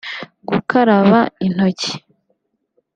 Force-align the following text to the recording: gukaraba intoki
gukaraba 0.49 1.19
intoki 1.45 1.91